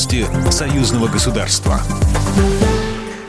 Новости 0.00 0.24
союзного 0.50 1.08
государства. 1.08 1.78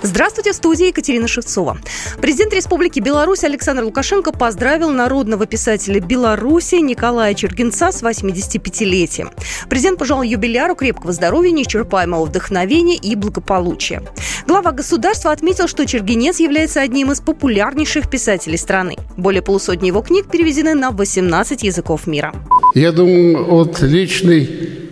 Здравствуйте, 0.01 0.53
в 0.53 0.55
студии 0.55 0.87
Екатерина 0.87 1.27
Шевцова. 1.27 1.77
Президент 2.21 2.53
Республики 2.53 3.01
Беларусь 3.01 3.43
Александр 3.43 3.83
Лукашенко 3.83 4.31
поздравил 4.31 4.89
народного 4.89 5.45
писателя 5.47 5.99
Беларуси 5.99 6.75
Николая 6.75 7.33
Чергенца 7.33 7.91
с 7.91 8.01
85-летием. 8.01 9.31
Президент 9.69 9.99
пожелал 9.99 10.23
юбиляру 10.23 10.75
крепкого 10.75 11.11
здоровья, 11.11 11.51
неисчерпаемого 11.51 12.23
вдохновения 12.23 12.95
и 12.95 13.15
благополучия. 13.15 14.01
Глава 14.47 14.71
государства 14.71 15.33
отметил, 15.33 15.67
что 15.67 15.85
Чергенец 15.85 16.39
является 16.39 16.79
одним 16.79 17.11
из 17.11 17.19
популярнейших 17.19 18.09
писателей 18.09 18.57
страны. 18.57 18.95
Более 19.17 19.41
полусотни 19.41 19.87
его 19.87 20.01
книг 20.01 20.27
переведены 20.31 20.73
на 20.75 20.91
18 20.91 21.63
языков 21.63 22.07
мира. 22.07 22.33
Я 22.75 22.93
думаю, 22.93 23.55
от 23.55 23.81
личной 23.81 24.43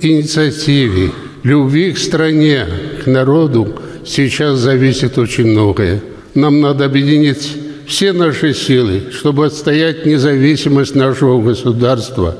инициативы, 0.01 1.13
любви 1.43 1.93
к 1.93 1.97
стране, 1.97 2.65
к 3.03 3.07
народу 3.07 3.79
сейчас 4.05 4.59
зависит 4.59 5.17
очень 5.17 5.47
многое. 5.47 6.01
Нам 6.35 6.61
надо 6.61 6.85
объединить 6.85 7.57
все 7.87 8.13
наши 8.13 8.53
силы, 8.53 9.11
чтобы 9.11 9.47
отстоять 9.47 10.05
независимость 10.05 10.95
нашего 10.95 11.41
государства. 11.41 12.37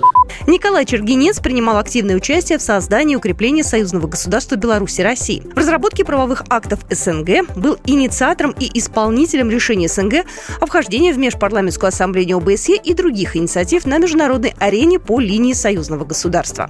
Николай 0.48 0.86
Чергенец 0.86 1.40
принимал 1.40 1.78
активное 1.78 2.16
участие 2.16 2.58
в 2.58 2.62
создании 2.62 3.14
и 3.14 3.16
укреплении 3.16 3.62
союзного 3.62 4.08
государства 4.08 4.56
Беларуси 4.56 5.02
России. 5.02 5.44
В 5.54 5.58
разработке 5.58 6.06
правовых 6.06 6.44
актов 6.50 6.80
СНГ 6.90 7.56
был 7.56 7.78
инициатором 7.86 8.56
и 8.60 8.70
исполнителем 8.78 9.50
решения 9.50 9.88
СНГ 9.88 10.26
о 10.62 10.66
вхождении 10.66 11.12
в 11.12 11.18
Межпарламентскую 11.18 11.90
ассамблею 11.90 12.38
ОБСЕ 12.38 12.76
и 12.76 12.94
других 12.94 13.36
инициатив 13.36 13.86
на 13.86 13.98
международной 13.98 14.54
арене 14.60 15.00
по 15.00 15.20
линии 15.20 15.54
союзного 15.54 16.06
государства. 16.06 16.70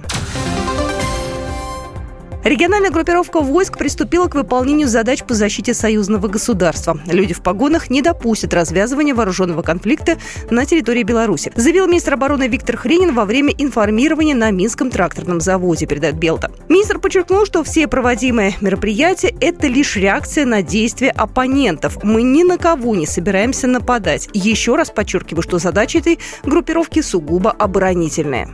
Региональная 2.42 2.90
группировка 2.90 3.40
войск 3.40 3.76
приступила 3.76 4.26
к 4.26 4.34
выполнению 4.34 4.88
задач 4.88 5.22
по 5.22 5.34
защите 5.34 5.74
союзного 5.74 6.26
государства. 6.26 6.98
Люди 7.06 7.34
в 7.34 7.42
погонах 7.42 7.90
не 7.90 8.00
допустят 8.00 8.54
развязывания 8.54 9.14
вооруженного 9.14 9.60
конфликта 9.60 10.16
на 10.50 10.64
территории 10.64 11.02
Беларуси, 11.02 11.52
заявил 11.54 11.86
министр 11.86 12.14
обороны 12.14 12.48
Виктор 12.48 12.78
Хренин 12.78 13.14
во 13.14 13.26
время 13.26 13.52
информирования 13.58 14.34
на 14.34 14.50
Минском 14.50 14.90
тракторном 14.90 15.40
заводе, 15.40 15.86
передает 15.86 16.16
Белта. 16.16 16.50
Министр 16.70 16.98
подчеркнул, 16.98 17.44
что 17.44 17.62
все 17.62 17.86
проводимые 17.86 18.56
мероприятия– 18.62 19.34
это 19.40 19.66
лишь 19.66 19.96
реакция 19.96 20.46
на 20.46 20.62
действия 20.62 21.10
оппонентов. 21.10 22.02
Мы 22.02 22.22
ни 22.22 22.42
на 22.42 22.56
кого 22.56 22.94
не 22.94 23.06
собираемся 23.06 23.66
нападать. 23.66 24.30
Еще 24.32 24.76
раз 24.76 24.90
подчеркиваю, 24.90 25.42
что 25.42 25.58
задача 25.58 25.98
этой 25.98 26.18
группировки 26.42 27.02
сугубо 27.02 27.50
оборонительная. 27.50 28.48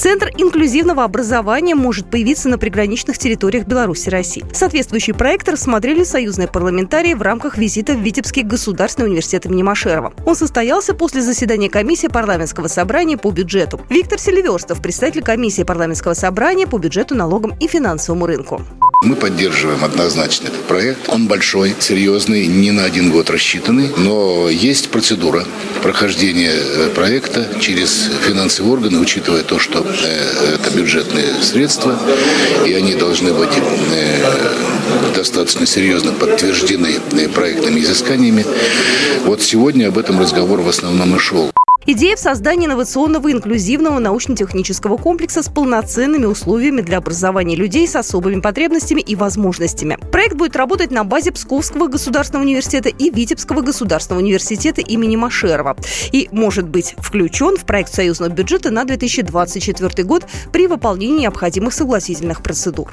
Центр 0.00 0.30
инклюзивного 0.38 1.04
образования 1.04 1.74
может 1.74 2.10
появиться 2.10 2.48
на 2.48 2.56
приграничных 2.56 3.18
территориях 3.18 3.66
Беларуси 3.66 4.08
и 4.08 4.10
России. 4.10 4.44
Соответствующий 4.50 5.12
проект 5.12 5.46
рассмотрели 5.46 6.04
союзные 6.04 6.48
парламентарии 6.48 7.12
в 7.12 7.20
рамках 7.20 7.58
визита 7.58 7.92
в 7.92 8.00
Витебский 8.00 8.42
государственный 8.42 9.08
университет 9.08 9.44
имени 9.44 9.62
Машерова. 9.62 10.14
Он 10.24 10.34
состоялся 10.34 10.94
после 10.94 11.20
заседания 11.20 11.68
комиссии 11.68 12.06
парламентского 12.06 12.68
собрания 12.68 13.18
по 13.18 13.30
бюджету. 13.30 13.78
Виктор 13.90 14.18
Селиверстов, 14.18 14.80
представитель 14.80 15.22
комиссии 15.22 15.64
парламентского 15.64 16.14
собрания 16.14 16.66
по 16.66 16.78
бюджету, 16.78 17.14
налогам 17.14 17.52
и 17.60 17.68
финансовому 17.68 18.24
рынку. 18.24 18.62
Мы 19.02 19.16
поддерживаем 19.16 19.82
однозначно 19.82 20.48
этот 20.48 20.62
проект. 20.64 21.08
Он 21.08 21.26
большой, 21.26 21.74
серьезный, 21.80 22.46
не 22.46 22.70
на 22.70 22.84
один 22.84 23.10
год 23.10 23.30
рассчитанный, 23.30 23.88
но 23.96 24.50
есть 24.50 24.90
процедура 24.90 25.46
прохождения 25.82 26.52
э, 26.52 26.90
проекта 26.94 27.48
через 27.58 28.10
финансовые 28.26 28.74
органы, 28.74 28.98
учитывая 28.98 29.42
то, 29.42 29.58
что 29.58 29.78
э, 29.78 30.54
это 30.54 30.76
бюджетные 30.76 31.42
средства, 31.42 31.98
и 32.66 32.74
они 32.74 32.92
должны 32.92 33.32
быть 33.32 33.48
э, 33.56 35.14
достаточно 35.14 35.64
серьезно 35.64 36.12
подтверждены 36.12 37.00
проектными 37.34 37.80
изысканиями. 37.80 38.44
Вот 39.24 39.40
сегодня 39.40 39.88
об 39.88 39.96
этом 39.96 40.20
разговор 40.20 40.60
в 40.60 40.68
основном 40.68 41.16
и 41.16 41.18
шел. 41.18 41.50
Идея 41.86 42.14
в 42.14 42.20
создании 42.20 42.66
инновационного 42.66 43.32
инклюзивного 43.32 43.98
научно-технического 44.00 44.98
комплекса 44.98 45.42
с 45.42 45.48
полноценными 45.48 46.26
условиями 46.26 46.82
для 46.82 46.98
образования 46.98 47.56
людей 47.56 47.88
с 47.88 47.96
особыми 47.96 48.40
потребностями 48.40 49.00
и 49.00 49.16
возможностями. 49.16 49.98
Проект 50.12 50.34
будет 50.34 50.56
работать 50.56 50.90
на 50.90 51.04
базе 51.04 51.32
Псковского 51.32 51.88
государственного 51.88 52.44
университета 52.44 52.90
и 52.90 53.10
Витебского 53.10 53.62
государственного 53.62 54.22
университета 54.22 54.82
имени 54.82 55.16
Машерова 55.16 55.74
и 56.12 56.28
может 56.32 56.68
быть 56.68 56.94
включен 56.98 57.56
в 57.56 57.64
проект 57.64 57.94
союзного 57.94 58.30
бюджета 58.30 58.70
на 58.70 58.84
2024 58.84 60.04
год 60.04 60.26
при 60.52 60.66
выполнении 60.66 61.20
необходимых 61.20 61.72
согласительных 61.72 62.42
процедур. 62.42 62.92